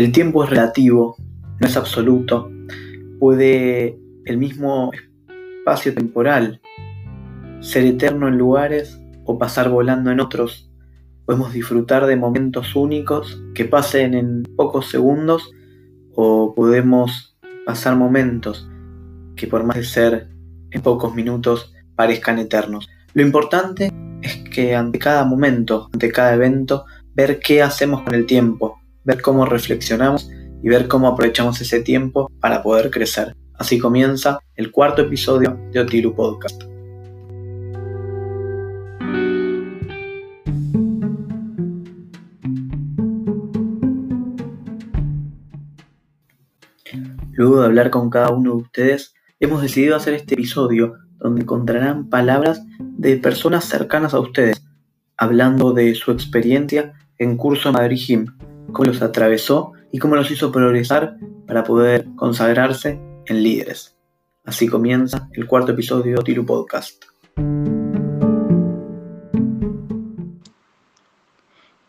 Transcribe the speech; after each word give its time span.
El 0.00 0.12
tiempo 0.12 0.42
es 0.42 0.48
relativo, 0.48 1.14
no 1.60 1.66
es 1.66 1.76
absoluto. 1.76 2.50
Puede 3.18 3.98
el 4.24 4.38
mismo 4.38 4.92
espacio 5.58 5.92
temporal 5.92 6.62
ser 7.60 7.84
eterno 7.84 8.26
en 8.26 8.38
lugares 8.38 8.98
o 9.26 9.38
pasar 9.38 9.68
volando 9.68 10.10
en 10.10 10.20
otros. 10.20 10.70
Podemos 11.26 11.52
disfrutar 11.52 12.06
de 12.06 12.16
momentos 12.16 12.74
únicos 12.74 13.42
que 13.54 13.66
pasen 13.66 14.14
en 14.14 14.42
pocos 14.56 14.88
segundos 14.88 15.50
o 16.14 16.54
podemos 16.54 17.36
pasar 17.66 17.94
momentos 17.94 18.70
que 19.36 19.48
por 19.48 19.64
más 19.64 19.76
de 19.76 19.84
ser 19.84 20.30
en 20.70 20.80
pocos 20.80 21.14
minutos 21.14 21.74
parezcan 21.94 22.38
eternos. 22.38 22.88
Lo 23.12 23.20
importante 23.20 23.92
es 24.22 24.36
que 24.48 24.74
ante 24.74 24.98
cada 24.98 25.26
momento, 25.26 25.90
ante 25.92 26.10
cada 26.10 26.32
evento, 26.32 26.86
ver 27.12 27.38
qué 27.38 27.60
hacemos 27.60 28.00
con 28.00 28.14
el 28.14 28.24
tiempo, 28.24 28.79
ver 29.10 29.22
cómo 29.22 29.44
reflexionamos 29.44 30.30
y 30.62 30.68
ver 30.68 30.86
cómo 30.86 31.08
aprovechamos 31.08 31.60
ese 31.60 31.80
tiempo 31.80 32.30
para 32.40 32.62
poder 32.62 32.90
crecer. 32.92 33.34
Así 33.54 33.76
comienza 33.76 34.38
el 34.54 34.70
cuarto 34.70 35.02
episodio 35.02 35.58
de 35.72 35.80
Otiru 35.80 36.14
Podcast. 36.14 36.62
Luego 47.32 47.60
de 47.60 47.66
hablar 47.66 47.90
con 47.90 48.10
cada 48.10 48.30
uno 48.30 48.52
de 48.52 48.56
ustedes, 48.58 49.14
hemos 49.40 49.60
decidido 49.60 49.96
hacer 49.96 50.14
este 50.14 50.34
episodio 50.34 50.94
donde 51.18 51.42
encontrarán 51.42 52.08
palabras 52.08 52.62
de 52.78 53.16
personas 53.16 53.64
cercanas 53.64 54.14
a 54.14 54.20
ustedes, 54.20 54.62
hablando 55.16 55.72
de 55.72 55.96
su 55.96 56.12
experiencia 56.12 56.92
en 57.18 57.36
curso 57.36 57.72
Madrid 57.72 57.98
Gym, 57.98 58.26
cómo 58.72 58.86
los 58.86 59.02
atravesó 59.02 59.72
y 59.92 59.98
cómo 59.98 60.16
los 60.16 60.30
hizo 60.30 60.52
progresar 60.52 61.16
para 61.46 61.64
poder 61.64 62.06
consagrarse 62.16 63.00
en 63.26 63.42
líderes. 63.42 63.96
Así 64.44 64.68
comienza 64.68 65.28
el 65.32 65.46
cuarto 65.46 65.72
episodio 65.72 66.16
de 66.16 66.22
Tiru 66.24 66.46
Podcast. 66.46 67.04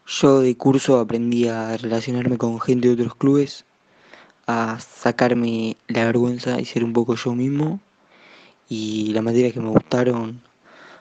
Yo 0.05 0.41
de 0.41 0.55
curso 0.57 0.99
aprendí 0.99 1.47
a 1.47 1.77
relacionarme 1.77 2.37
con 2.37 2.59
gente 2.59 2.87
de 2.87 2.93
otros 2.95 3.15
clubes, 3.15 3.65
a 4.45 4.79
sacarme 4.79 5.77
la 5.87 6.05
vergüenza 6.05 6.59
y 6.59 6.65
ser 6.65 6.83
un 6.83 6.93
poco 6.93 7.15
yo 7.15 7.33
mismo. 7.33 7.79
Y 8.67 9.11
las 9.13 9.23
materias 9.23 9.53
que 9.53 9.59
me 9.59 9.69
gustaron 9.69 10.41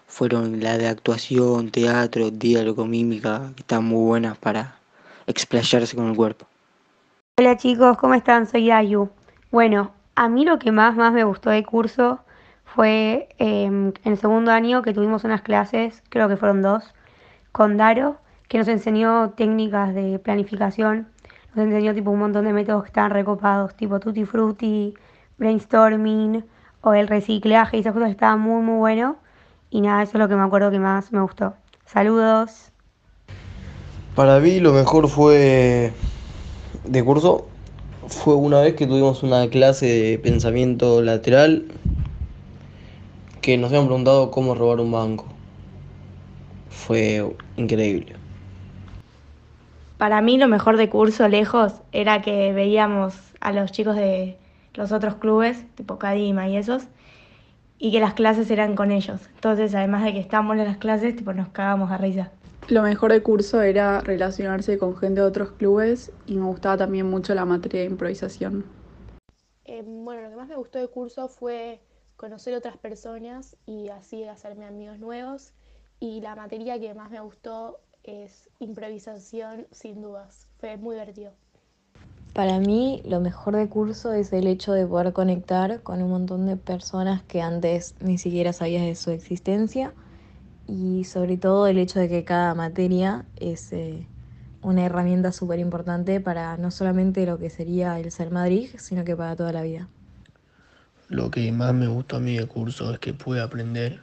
fueron 0.06 0.61
la 0.61 0.78
de 0.78 0.89
actuación, 0.89 1.70
teatro, 1.70 2.31
diálogo, 2.31 2.86
mímica, 2.86 3.53
que 3.55 3.62
están 3.62 3.84
muy 3.84 4.05
buenas 4.05 4.39
para 4.39 4.80
explayarse 5.31 5.97
con 5.97 6.09
el 6.09 6.17
cuerpo. 6.17 6.47
Hola 7.39 7.56
chicos, 7.56 7.97
¿cómo 7.97 8.14
están? 8.14 8.47
Soy 8.47 8.70
Ayu. 8.70 9.09
Bueno, 9.50 9.92
a 10.14 10.28
mí 10.28 10.45
lo 10.45 10.59
que 10.59 10.73
más, 10.73 10.97
más 10.97 11.12
me 11.12 11.25
gustó 11.25 11.50
de 11.50 11.64
curso 11.64 12.20
fue 12.64 13.28
em, 13.39 13.92
en 14.05 14.12
el 14.12 14.19
segundo 14.19 14.53
año 14.53 14.83
que 14.83 14.92
tuvimos 14.92 15.25
unas 15.25 15.42
clases, 15.42 16.03
creo 16.08 16.28
que 16.28 16.36
fueron 16.36 16.62
dos, 16.62 16.95
con 17.53 17.77
Daro, 17.77 18.19
que 18.48 18.58
nos 18.58 18.69
enseñó 18.69 19.31
técnicas 19.31 19.95
de 19.95 20.19
planificación, 20.19 21.08
nos 21.55 21.64
enseñó 21.67 21.95
tipo 21.95 22.11
un 22.11 22.20
montón 22.20 22.45
de 22.45 22.53
métodos 22.53 22.83
que 22.83 22.89
estaban 22.89 23.11
recopados, 23.11 23.75
tipo 23.75 23.98
tutti 23.98 24.25
frutti, 24.25 24.95
brainstorming 25.39 26.45
o 26.83 26.95
el 26.95 27.08
reciclaje 27.08 27.78
y 27.78 27.81
esas 27.81 27.95
cosas 27.95 28.11
estaban 28.11 28.41
muy 28.41 28.62
muy 28.62 28.77
bueno 28.77 29.17
y 29.70 29.81
nada, 29.81 30.03
eso 30.03 30.12
es 30.12 30.19
lo 30.20 30.28
que 30.28 30.36
me 30.36 30.42
acuerdo 30.42 30.70
que 30.70 30.78
más 30.78 31.12
me 31.12 31.20
gustó. 31.20 31.55
Saludos. 31.86 32.69
Para 34.20 34.38
mí 34.38 34.60
lo 34.60 34.74
mejor 34.74 35.08
fue 35.08 35.95
de 36.84 37.02
curso 37.02 37.48
fue 38.06 38.34
una 38.34 38.61
vez 38.61 38.74
que 38.74 38.86
tuvimos 38.86 39.22
una 39.22 39.48
clase 39.48 39.86
de 39.86 40.18
pensamiento 40.18 41.00
lateral 41.00 41.64
que 43.40 43.56
nos 43.56 43.70
habían 43.70 43.86
preguntado 43.86 44.30
cómo 44.30 44.55
robar 44.55 44.80
un 44.80 44.92
banco. 44.92 45.24
Fue 46.68 47.34
increíble. 47.56 48.14
Para 49.96 50.20
mí 50.20 50.36
lo 50.36 50.48
mejor 50.48 50.77
de 50.77 50.90
curso 50.90 51.27
lejos 51.27 51.72
era 51.90 52.20
que 52.20 52.52
veíamos 52.52 53.14
a 53.40 53.52
los 53.52 53.72
chicos 53.72 53.96
de 53.96 54.36
los 54.74 54.92
otros 54.92 55.14
clubes, 55.14 55.64
tipo 55.77 55.98
Cadima 55.98 56.46
y 56.46 56.58
esos, 56.58 56.83
y 57.78 57.90
que 57.90 58.00
las 58.00 58.12
clases 58.12 58.50
eran 58.50 58.77
con 58.77 58.90
ellos. 58.90 59.18
Entonces, 59.36 59.74
además 59.74 60.05
de 60.05 60.12
que 60.12 60.20
estábamos 60.20 60.58
en 60.58 60.64
las 60.66 60.77
clases, 60.77 61.16
tipo, 61.16 61.33
nos 61.33 61.48
cagábamos 61.48 61.90
a 61.90 61.96
risa. 61.96 62.30
Lo 62.68 62.82
mejor 62.82 63.12
de 63.12 63.22
curso 63.22 63.62
era 63.62 64.00
relacionarse 64.00 64.78
con 64.78 64.96
gente 64.96 65.20
de 65.20 65.26
otros 65.26 65.52
clubes 65.52 66.12
y 66.26 66.36
me 66.36 66.46
gustaba 66.46 66.76
también 66.76 67.08
mucho 67.10 67.34
la 67.34 67.44
materia 67.44 67.80
de 67.80 67.86
improvisación. 67.86 68.64
Eh, 69.64 69.82
bueno, 69.84 70.22
lo 70.22 70.30
que 70.30 70.36
más 70.36 70.48
me 70.48 70.56
gustó 70.56 70.78
de 70.78 70.88
curso 70.88 71.28
fue 71.28 71.80
conocer 72.16 72.54
otras 72.54 72.76
personas 72.76 73.56
y 73.66 73.88
así 73.88 74.24
hacerme 74.24 74.66
amigos 74.66 74.98
nuevos. 74.98 75.52
Y 75.98 76.20
la 76.20 76.34
materia 76.36 76.78
que 76.78 76.94
más 76.94 77.10
me 77.10 77.20
gustó 77.20 77.80
es 78.04 78.48
improvisación, 78.58 79.66
sin 79.70 80.00
dudas. 80.00 80.46
Fue 80.58 80.77
muy 80.77 80.94
divertido. 80.94 81.32
Para 82.32 82.58
mí 82.60 83.02
lo 83.04 83.20
mejor 83.20 83.56
de 83.56 83.68
curso 83.68 84.12
es 84.12 84.32
el 84.32 84.46
hecho 84.46 84.72
de 84.72 84.86
poder 84.86 85.12
conectar 85.12 85.82
con 85.82 86.00
un 86.02 86.10
montón 86.10 86.46
de 86.46 86.56
personas 86.56 87.22
que 87.22 87.42
antes 87.42 87.96
ni 88.00 88.18
siquiera 88.18 88.52
sabías 88.52 88.84
de 88.84 88.94
su 88.94 89.10
existencia 89.10 89.92
y 90.70 91.05
sobre 91.05 91.36
todo 91.36 91.67
el 91.67 91.79
hecho 91.79 91.98
de 91.98 92.08
que 92.08 92.25
cada 92.25 92.55
materia 92.55 93.25
es 93.36 93.73
eh, 93.73 94.07
una 94.63 94.85
herramienta 94.85 95.33
súper 95.33 95.58
importante 95.58 96.20
para 96.20 96.57
no 96.57 96.70
solamente 96.70 97.27
lo 97.27 97.39
que 97.39 97.51
sería 97.51 97.98
el 97.98 98.13
ser 98.13 98.31
Madrid, 98.31 98.70
sino 98.79 99.05
que 99.05 99.17
para 99.17 99.35
toda 99.35 99.53
la 99.53 99.63
vida. 99.63 99.89
Lo 101.08 101.31
que 101.31 101.51
más 101.51 101.75
me 101.75 101.89
gustó 101.89 102.17
a 102.17 102.20
mí 102.20 102.36
de 102.36 102.47
curso 102.47 102.92
es 102.92 103.01
que 103.01 103.13
pude 103.13 103.41
aprender 103.41 104.01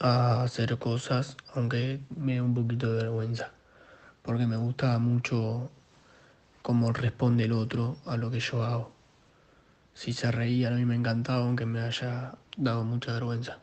a 0.00 0.42
hacer 0.42 0.76
cosas, 0.78 1.36
aunque 1.54 2.00
me 2.16 2.36
da 2.36 2.42
un 2.42 2.54
poquito 2.54 2.92
de 2.92 3.04
vergüenza, 3.04 3.52
porque 4.22 4.46
me 4.46 4.56
gusta 4.56 4.98
mucho 4.98 5.70
cómo 6.62 6.92
responde 6.92 7.44
el 7.44 7.52
otro 7.52 7.96
a 8.04 8.16
lo 8.16 8.32
que 8.32 8.40
yo 8.40 8.64
hago. 8.64 8.90
Si 9.94 10.12
se 10.12 10.32
reía, 10.32 10.68
a 10.68 10.72
mí 10.72 10.84
me 10.84 10.96
encantaba, 10.96 11.44
aunque 11.44 11.66
me 11.66 11.80
haya 11.80 12.34
dado 12.56 12.82
mucha 12.82 13.12
vergüenza. 13.12 13.58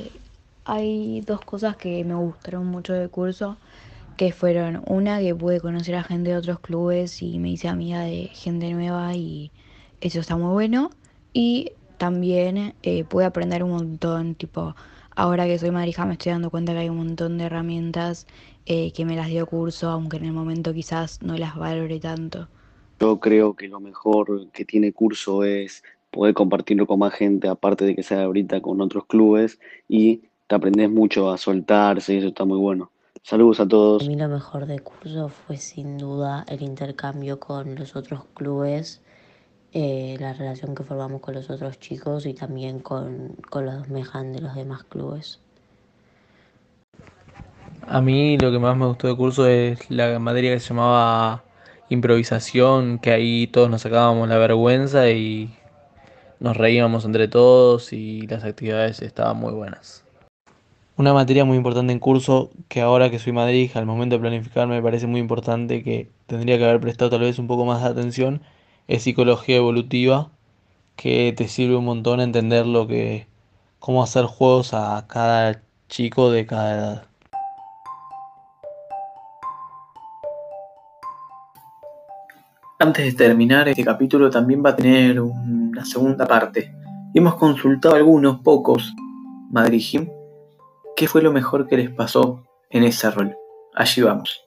Hay 0.73 1.19
dos 1.19 1.41
cosas 1.41 1.75
que 1.75 2.01
me 2.05 2.15
gustaron 2.15 2.65
mucho 2.65 2.93
del 2.93 3.09
curso, 3.09 3.57
que 4.15 4.31
fueron 4.31 4.81
una 4.87 5.19
que 5.19 5.35
pude 5.35 5.59
conocer 5.59 5.95
a 5.95 6.03
gente 6.03 6.29
de 6.29 6.37
otros 6.37 6.61
clubes 6.61 7.21
y 7.21 7.39
me 7.39 7.49
hice 7.49 7.67
amiga 7.67 7.99
de 8.03 8.29
gente 8.31 8.71
nueva 8.71 9.13
y 9.13 9.51
eso 9.99 10.21
está 10.21 10.37
muy 10.37 10.53
bueno. 10.53 10.89
Y 11.33 11.73
también 11.97 12.73
eh, 12.83 13.03
pude 13.03 13.25
aprender 13.25 13.65
un 13.65 13.71
montón, 13.71 14.33
tipo, 14.35 14.73
ahora 15.13 15.45
que 15.45 15.59
soy 15.59 15.71
marija 15.71 16.05
me 16.05 16.13
estoy 16.13 16.31
dando 16.31 16.49
cuenta 16.49 16.71
que 16.71 16.79
hay 16.79 16.89
un 16.89 16.99
montón 16.99 17.37
de 17.37 17.43
herramientas 17.43 18.25
eh, 18.65 18.93
que 18.93 19.03
me 19.03 19.17
las 19.17 19.27
dio 19.27 19.47
curso, 19.47 19.89
aunque 19.89 20.15
en 20.15 20.23
el 20.23 20.31
momento 20.31 20.73
quizás 20.73 21.21
no 21.21 21.35
las 21.35 21.57
valore 21.57 21.99
tanto. 21.99 22.47
Yo 23.01 23.19
creo 23.19 23.57
que 23.57 23.67
lo 23.67 23.81
mejor 23.81 24.49
que 24.53 24.63
tiene 24.63 24.93
curso 24.93 25.43
es 25.43 25.83
poder 26.11 26.33
compartirlo 26.33 26.87
con 26.87 26.99
más 26.99 27.13
gente, 27.13 27.49
aparte 27.49 27.83
de 27.83 27.93
que 27.93 28.03
sea 28.03 28.23
ahorita 28.23 28.61
con 28.61 28.79
otros 28.79 29.05
clubes, 29.05 29.59
y 29.89 30.21
te 30.51 30.55
aprendes 30.55 30.89
mucho 30.89 31.31
a 31.31 31.37
soltarse 31.37 32.13
y 32.13 32.17
eso 32.17 32.27
está 32.27 32.43
muy 32.43 32.57
bueno. 32.57 32.91
Saludos 33.23 33.61
a 33.61 33.67
todos. 33.69 34.03
A 34.03 34.05
mí 34.05 34.17
lo 34.17 34.27
mejor 34.27 34.65
de 34.65 34.79
curso 34.79 35.29
fue 35.29 35.55
sin 35.55 35.97
duda 35.97 36.43
el 36.49 36.61
intercambio 36.61 37.39
con 37.39 37.75
los 37.75 37.95
otros 37.95 38.25
clubes, 38.33 39.01
eh, 39.71 40.17
la 40.19 40.33
relación 40.33 40.75
que 40.75 40.83
formamos 40.83 41.21
con 41.21 41.35
los 41.35 41.49
otros 41.49 41.79
chicos 41.79 42.25
y 42.25 42.33
también 42.33 42.79
con, 42.79 43.37
con 43.49 43.65
los 43.65 43.87
mejan 43.87 44.33
de 44.33 44.41
los 44.41 44.53
demás 44.53 44.83
clubes. 44.83 45.39
A 47.87 48.01
mí 48.01 48.37
lo 48.37 48.51
que 48.51 48.59
más 48.59 48.75
me 48.75 48.87
gustó 48.87 49.07
de 49.07 49.15
curso 49.15 49.47
es 49.47 49.89
la 49.89 50.19
materia 50.19 50.51
que 50.53 50.59
se 50.59 50.73
llamaba 50.73 51.45
improvisación, 51.87 52.99
que 52.99 53.11
ahí 53.11 53.47
todos 53.47 53.69
nos 53.69 53.83
sacábamos 53.83 54.27
la 54.27 54.37
vergüenza 54.37 55.09
y 55.11 55.55
nos 56.41 56.57
reíamos 56.57 57.05
entre 57.05 57.29
todos 57.29 57.93
y 57.93 58.27
las 58.27 58.43
actividades 58.43 59.01
estaban 59.01 59.37
muy 59.37 59.53
buenas. 59.53 60.03
Una 61.01 61.13
materia 61.15 61.45
muy 61.45 61.57
importante 61.57 61.91
en 61.91 61.97
curso, 61.97 62.51
que 62.67 62.79
ahora 62.79 63.09
que 63.09 63.17
soy 63.17 63.33
Madrid, 63.33 63.71
al 63.73 63.87
momento 63.87 64.17
de 64.17 64.19
planificar 64.19 64.67
me 64.67 64.83
parece 64.83 65.07
muy 65.07 65.19
importante, 65.19 65.81
que 65.81 66.11
tendría 66.27 66.59
que 66.59 66.65
haber 66.65 66.79
prestado 66.79 67.09
tal 67.09 67.21
vez 67.21 67.39
un 67.39 67.47
poco 67.47 67.65
más 67.65 67.81
de 67.81 67.89
atención, 67.89 68.43
es 68.87 69.01
psicología 69.01 69.55
evolutiva, 69.55 70.29
que 70.95 71.33
te 71.35 71.47
sirve 71.47 71.75
un 71.75 71.85
montón 71.85 72.19
a 72.19 72.23
entender 72.23 72.67
lo 72.67 72.85
que, 72.85 73.25
cómo 73.79 74.03
hacer 74.03 74.25
juegos 74.25 74.75
a 74.75 75.03
cada 75.07 75.63
chico 75.89 76.29
de 76.29 76.45
cada 76.45 76.75
edad. 76.75 77.03
Antes 82.77 83.05
de 83.05 83.13
terminar 83.13 83.67
este 83.69 83.83
capítulo 83.83 84.29
también 84.29 84.63
va 84.63 84.69
a 84.69 84.75
tener 84.75 85.19
una 85.19 85.83
segunda 85.83 86.27
parte. 86.27 86.71
Hemos 87.15 87.33
consultado 87.37 87.95
algunos 87.95 88.41
pocos 88.41 88.93
Madrid 89.49 89.81
qué 91.01 91.07
fue 91.07 91.23
lo 91.23 91.31
mejor 91.31 91.65
que 91.65 91.77
les 91.77 91.89
pasó 91.89 92.43
en 92.69 92.83
ese 92.83 93.09
rol. 93.09 93.35
Allí 93.73 94.03
vamos. 94.03 94.45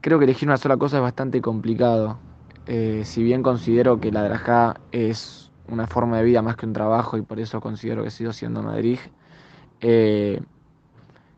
Creo 0.00 0.20
que 0.20 0.24
elegir 0.24 0.46
una 0.46 0.56
sola 0.56 0.76
cosa 0.76 0.98
es 0.98 1.02
bastante 1.02 1.40
complicado. 1.40 2.20
Eh, 2.68 3.02
si 3.04 3.24
bien 3.24 3.42
considero 3.42 3.98
que 3.98 4.12
la 4.12 4.22
Drajá 4.22 4.76
es 4.92 5.50
una 5.66 5.88
forma 5.88 6.18
de 6.18 6.22
vida 6.22 6.40
más 6.40 6.54
que 6.54 6.66
un 6.66 6.72
trabajo 6.72 7.18
y 7.18 7.22
por 7.22 7.40
eso 7.40 7.60
considero 7.60 8.04
que 8.04 8.12
sigo 8.12 8.32
siendo 8.32 8.62
Madrid, 8.62 9.00
eh, 9.80 10.40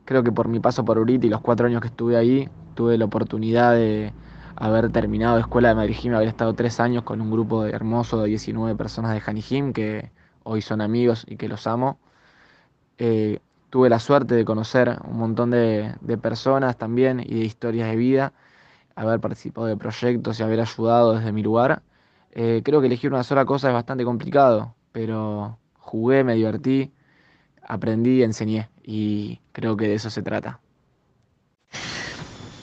creo 0.05 0.23
que 0.23 0.31
por 0.31 0.49
mi 0.49 0.61
paso 0.61 0.85
por 0.85 0.99
Uriti 0.99 1.29
y 1.29 1.31
los 1.31 1.41
cuatro 1.41 1.69
años 1.69 1.81
que 1.81 1.89
estuve 1.89 2.19
ahí, 2.19 2.51
tuve 2.75 2.99
la 2.99 3.07
oportunidad 3.07 3.73
de 3.73 4.13
haber 4.57 4.93
terminado 4.93 5.39
escuela 5.39 5.71
de 5.71 5.75
Madrid 5.75 6.13
haber 6.13 6.29
estado 6.29 6.53
tres 6.53 6.81
años 6.81 7.03
con 7.03 7.23
un 7.23 7.31
grupo 7.31 7.65
hermoso 7.65 8.21
de 8.21 8.29
19 8.29 8.77
personas 8.77 9.15
de 9.15 9.23
Janijim 9.23 9.73
que 9.73 10.11
hoy 10.47 10.63
son 10.63 10.81
amigos 10.81 11.25
y 11.29 11.37
que 11.37 11.49
los 11.49 11.67
amo. 11.67 11.99
Eh, 12.99 13.41
tuve 13.69 13.91
la 13.91 13.99
suerte 13.99 14.35
de 14.35 14.45
conocer 14.45 14.97
un 15.05 15.19
montón 15.19 15.51
de, 15.51 15.95
personas 16.23 16.79
también 16.79 17.21
y 17.21 17.41
de 17.41 17.45
historias 17.45 17.91
de 17.91 17.97
vida, 17.97 18.33
haber 18.95 19.21
participado 19.21 19.67
de 19.67 19.77
proyectos 19.77 20.41
y 20.41 20.43
haber 20.43 20.61
ayudado 20.61 21.15
desde 21.15 21.33
mi 21.33 21.43
lugar. 21.43 21.83
Eh, 22.31 22.63
creo 22.65 22.81
que 22.81 22.87
elegir 22.87 23.13
una 23.13 23.25
sola 23.25 23.45
cosa 23.45 23.69
es 23.69 23.75
bastante 23.75 24.05
complicado, 24.05 24.75
pero 24.93 25.59
jugué, 25.79 26.25
me 26.25 26.35
divertí, 26.35 26.93
aprendí 27.63 28.21
y 28.21 28.23
enseñé 28.23 28.71
y 28.83 29.41
creo 29.53 29.77
que 29.77 29.89
de 29.89 29.95
eso 29.95 30.11
se 30.11 30.23
trata. 30.23 30.61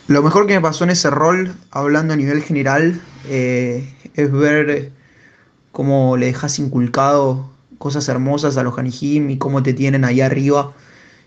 Lo 0.08 0.22
mejor 0.22 0.48
que 0.48 0.56
me 0.56 0.62
pasó 0.62 0.84
en 0.84 0.90
ese 0.90 1.10
rol, 1.10 1.54
hablando 1.72 2.14
a 2.14 2.18
nivel 2.18 2.42
general, 2.42 3.02
eh, 3.26 3.94
es 4.16 4.32
ver 4.32 4.92
cómo 5.72 6.18
le 6.18 6.28
dejas 6.28 6.60
inculcado 6.60 7.53
cosas 7.84 8.08
hermosas 8.08 8.56
a 8.56 8.64
los 8.64 8.80
Hanijim 8.80 9.30
y 9.30 9.38
cómo 9.38 9.62
te 9.62 9.74
tienen 9.74 10.06
ahí 10.06 10.22
arriba 10.22 10.72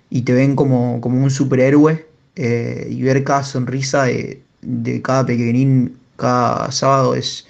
y 0.08 0.22
te 0.22 0.32
ven 0.32 0.56
como, 0.56 0.96
un 0.96 1.30
superhéroe 1.30 2.06
eh, 2.34 2.88
y 2.90 3.02
ver 3.02 3.24
cada 3.24 3.44
sonrisa 3.44 4.04
de, 4.04 4.42
cada 5.02 5.26
pequeñín 5.26 5.98
cada 6.16 6.72
sábado 6.72 7.14
es, 7.14 7.46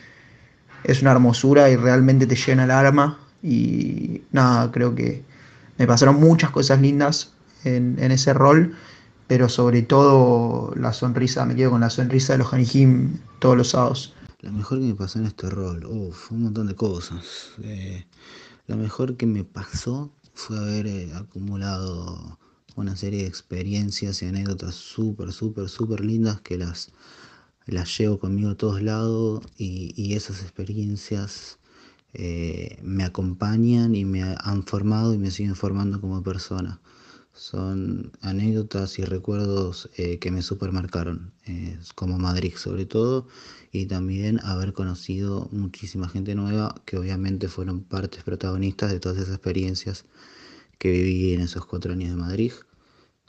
es 0.82 1.02
una 1.02 1.12
hermosura 1.12 1.70
y 1.70 1.76
realmente 1.76 2.26
te 2.26 2.34
llena 2.34 2.64
el 2.64 2.72
alma 2.72 3.20
y 3.44 4.22
nada, 4.32 4.72
creo 4.72 4.92
que 4.96 5.22
me 5.78 5.86
pasaron 5.86 6.18
muchas 6.18 6.50
cosas 6.50 6.80
lindas 6.80 7.32
en, 7.62 7.96
en 8.00 8.10
ese 8.10 8.34
rol 8.34 8.74
pero 9.28 9.48
sobre 9.48 9.82
todo 9.82 10.72
la 10.74 10.92
sonrisa, 10.92 11.44
me 11.44 11.54
quedo 11.54 11.70
con 11.70 11.80
la 11.80 11.90
sonrisa 11.90 12.32
de 12.32 12.40
los 12.40 12.52
Hanijim 12.52 13.18
todos 13.38 13.56
los 13.56 13.68
sábados. 13.68 14.14
Lo 14.40 14.52
mejor 14.52 14.80
que 14.80 14.86
me 14.86 14.94
pasó 14.94 15.20
en 15.20 15.26
este 15.26 15.48
rol, 15.48 15.84
uff, 15.86 16.30
un 16.32 16.42
montón 16.42 16.66
de 16.66 16.74
cosas. 16.74 17.50
Eh, 17.62 18.04
lo 18.66 18.76
mejor 18.76 19.16
que 19.16 19.26
me 19.26 19.44
pasó 19.44 20.12
fue 20.34 20.58
haber 20.58 20.86
eh, 20.86 21.12
acumulado 21.14 22.38
una 22.76 22.96
serie 22.96 23.22
de 23.22 23.28
experiencias 23.28 24.22
y 24.22 24.26
anécdotas 24.26 24.74
súper, 24.74 25.32
súper, 25.32 25.68
súper 25.68 26.04
lindas 26.04 26.40
que 26.42 26.58
las, 26.58 26.90
las 27.66 27.96
llevo 27.96 28.18
conmigo 28.18 28.50
a 28.50 28.56
todos 28.56 28.82
lados 28.82 29.44
y, 29.56 30.14
esas 30.14 30.42
experiencias 30.42 31.58
eh, 32.12 32.78
me 32.82 33.04
acompañan 33.04 33.94
y 33.94 34.04
me 34.04 34.22
han 34.22 34.62
formado 34.64 35.14
y 35.14 35.18
me 35.18 35.30
siguen 35.30 35.56
formando 35.56 36.00
como 36.00 36.22
persona. 36.22 36.80
Son 37.36 38.12
anécdotas 38.22 38.98
y 38.98 39.04
recuerdos 39.04 39.90
eh, 39.96 40.18
que 40.18 40.30
me 40.30 40.40
supermarcaron, 40.40 41.32
eh, 41.44 41.78
como 41.94 42.18
Madrid 42.18 42.54
sobre 42.56 42.86
todo, 42.86 43.28
y 43.72 43.86
también 43.86 44.40
haber 44.42 44.72
conocido 44.72 45.48
muchísima 45.52 46.08
gente 46.08 46.34
nueva 46.34 46.74
que 46.86 46.96
obviamente 46.96 47.48
fueron 47.48 47.82
partes 47.84 48.22
protagonistas 48.24 48.90
de 48.90 49.00
todas 49.00 49.18
esas 49.18 49.34
experiencias 49.34 50.06
que 50.78 50.90
viví 50.90 51.34
en 51.34 51.42
esos 51.42 51.66
cuatro 51.66 51.92
años 51.92 52.10
de 52.10 52.16
Madrid 52.16 52.52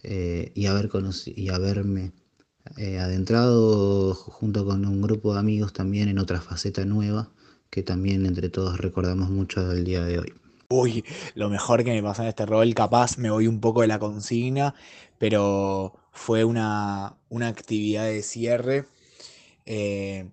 eh, 0.04 0.52
y, 0.56 0.68
haber 0.68 0.90
y 1.36 1.50
haberme 1.50 2.14
adentrado 3.00 4.14
junto 4.16 4.66
con 4.66 4.86
un 4.86 5.02
grupo 5.02 5.34
de 5.34 5.40
amigos 5.40 5.74
también 5.74 6.10
en 6.10 6.20
otra 6.20 6.42
faceta 6.42 6.86
nueva 6.86 7.30
que 7.70 7.84
también 7.84 8.26
entre 8.26 8.50
todos 8.50 8.78
recordamos 8.80 9.30
mucho 9.30 9.68
del 9.68 9.84
día 9.84 10.04
de 10.06 10.20
hoy. 10.20 10.34
Uy, 10.70 11.06
lo 11.34 11.50
mejor 11.50 11.86
que 11.86 11.92
me 11.94 12.04
pasó 12.04 12.24
en 12.24 12.28
este 12.28 12.46
rol, 12.46 12.74
capaz 12.74 13.18
me 13.18 13.30
voy 13.32 13.48
un 13.48 13.62
poco 13.62 13.82
de 13.82 13.88
la 13.88 14.00
consigna, 14.00 14.76
pero 15.18 15.94
fue 16.12 16.44
una, 16.44 17.16
actividad 17.42 18.04
de 18.06 18.22
cierre 18.22 18.86
eh, 19.66 20.30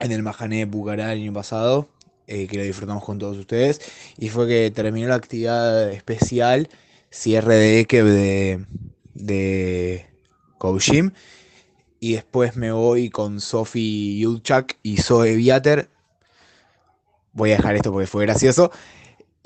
en 0.00 0.12
el 0.12 0.24
Majané 0.24 0.58
de 0.58 0.64
Bucará 0.64 1.12
el 1.12 1.22
año 1.22 1.32
pasado, 1.32 1.88
eh, 2.26 2.48
que 2.48 2.56
lo 2.56 2.64
disfrutamos 2.64 3.04
con 3.04 3.20
todos 3.20 3.38
ustedes, 3.38 3.80
y 4.18 4.28
fue 4.28 4.48
que 4.48 4.72
terminó 4.72 5.06
la 5.06 5.14
actividad 5.14 5.88
especial, 5.92 6.68
cierre 7.10 7.54
de 7.54 7.80
Ekev 7.80 8.06
de, 8.06 8.66
de 9.14 10.06
Koushim, 10.58 11.12
y 12.00 12.14
después 12.14 12.56
me 12.56 12.72
voy 12.72 13.08
con 13.08 13.40
Sofi 13.40 14.18
Yudchak 14.18 14.78
y 14.82 14.96
Zoe 14.96 15.36
Viater. 15.36 15.90
Voy 17.32 17.52
a 17.52 17.56
dejar 17.56 17.76
esto 17.76 17.92
porque 17.92 18.08
fue 18.08 18.26
gracioso 18.26 18.72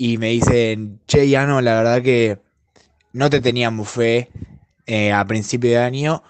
y 0.01 0.17
me 0.17 0.29
dicen, 0.29 1.01
che, 1.07 1.27
ya 1.27 1.45
no, 1.45 1.59
la 1.59 1.75
verdad 1.75 2.01
que 2.01 2.39
no 3.11 3.29
te 3.29 3.41
teníamos 3.41 3.89
fe 3.89 4.29
eh, 4.85 5.11
a 5.11 5.25
principio 5.25 5.71
de 5.71 5.77
año, 5.79 6.23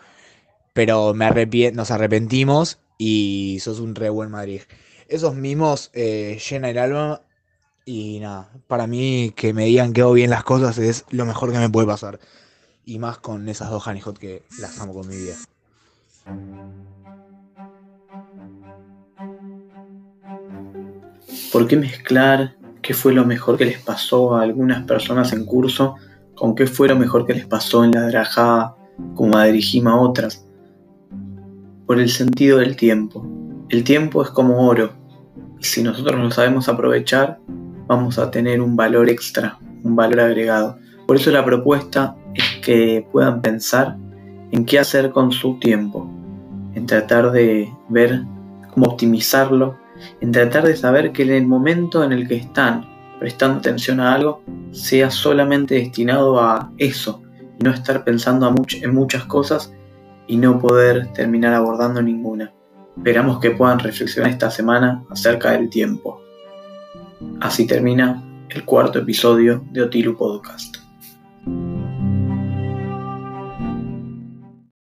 pero 0.74 1.13
me 1.13 1.30
nos 1.71 1.92
arrepentimos 1.92 2.80
y 2.98 3.60
sos 3.62 3.80
un 3.80 3.94
re 3.94 4.10
buen 4.10 4.31
Madrid. 4.31 4.62
Esos 5.07 5.36
mismos 5.36 5.92
eh, 5.94 6.42
llena 6.50 6.71
el 6.71 6.80
alma 6.80 7.21
y 7.86 8.19
nada, 8.19 8.50
para 8.68 8.88
mí 8.88 9.33
que 9.36 9.54
me 9.54 9.66
digan 9.66 9.94
que 9.94 10.01
hago 10.01 10.13
bien 10.13 10.31
las 10.31 10.44
cosas 10.44 10.80
es 10.80 11.06
lo 11.12 11.27
mejor 11.27 11.51
que 11.51 11.60
me 11.60 11.69
puede 11.69 11.86
pasar. 11.86 12.19
Y 12.86 12.98
más 12.98 13.19
con 13.19 13.48
esas 13.50 13.69
dos 13.69 13.86
Honey 13.86 14.01
Hot 14.01 14.18
que 14.18 14.42
las 14.60 14.80
amo 14.80 14.95
con 14.95 15.07
mi 15.07 15.16
vida. 15.16 15.36
¿Por 21.51 21.68
qué 21.68 21.77
mezclar 21.77 22.58
qué 22.81 22.94
fue 22.94 23.14
lo 23.14 23.26
mejor 23.26 23.58
que 23.58 23.66
les 23.66 23.80
pasó 23.80 24.36
a 24.36 24.42
algunas 24.42 24.84
personas 24.84 25.34
en 25.34 25.46
curso, 25.46 25.96
con 26.36 26.56
qué 26.56 26.68
fue 26.68 26.88
lo 26.88 26.96
mejor 26.96 27.26
que 27.26 27.34
les 27.34 27.46
pasó 27.46 27.84
en 27.84 27.92
la 27.92 28.08
drajada, 28.08 28.76
como 29.16 29.38
a 29.38 29.46
a 29.46 29.96
otras. 29.96 30.46
Por 31.86 32.00
el 32.00 32.10
sentido 32.10 32.60
del 32.60 32.76
tiempo. 32.76 33.26
El 33.70 33.84
tiempo 33.84 34.22
es 34.24 34.30
como 34.30 34.68
oro, 34.68 34.92
y 35.60 35.64
si 35.64 35.84
nosotros 35.84 36.20
lo 36.20 36.31
sabemos 36.31 36.70
aprovechar, 36.70 37.40
vamos 37.88 38.18
a 38.18 38.31
tener 38.31 38.62
un 38.62 38.76
valor 38.76 39.10
extra, 39.10 39.57
un 39.83 39.95
valor 39.95 40.21
agregado. 40.21 40.78
Por 41.06 41.18
eso 41.18 41.31
la 41.31 41.44
propuesta 41.44 42.16
es 42.33 42.44
que 42.64 43.06
puedan 43.12 43.42
pensar 43.42 43.98
en 44.52 44.66
qué 44.66 44.80
hacer 44.80 45.12
con 45.12 45.31
su 45.31 45.59
tiempo, 45.59 46.09
en 46.76 46.86
tratar 46.86 47.31
de 47.31 47.71
ver 47.90 48.24
cómo 48.74 48.88
optimizarlo 48.88 49.78
en 50.21 50.31
tratar 50.31 50.65
de 50.65 50.75
saber 50.75 51.11
que 51.11 51.23
en 51.23 51.31
el 51.31 51.45
momento 51.45 52.03
en 52.03 52.11
el 52.11 52.27
que 52.27 52.35
están 52.35 52.87
prestando 53.19 53.59
atención 53.59 53.99
a 53.99 54.13
algo 54.13 54.41
sea 54.71 55.11
solamente 55.11 55.75
destinado 55.75 56.39
a 56.39 56.71
eso 56.77 57.21
y 57.59 57.63
no 57.63 57.71
estar 57.71 58.03
pensando 58.03 58.53
en 58.81 58.94
muchas 58.94 59.25
cosas 59.25 59.73
y 60.27 60.37
no 60.37 60.59
poder 60.59 61.11
terminar 61.13 61.53
abordando 61.53 62.01
ninguna. 62.01 62.53
Esperamos 62.95 63.39
que 63.39 63.51
puedan 63.51 63.79
reflexionar 63.79 64.31
esta 64.31 64.51
semana 64.51 65.03
acerca 65.09 65.51
del 65.51 65.69
tiempo. 65.69 66.21
Así 67.41 67.65
termina 67.65 68.23
el 68.49 68.65
cuarto 68.65 68.99
episodio 68.99 69.63
de 69.71 69.83
Otilu 69.83 70.18
Podcast. 70.18 70.79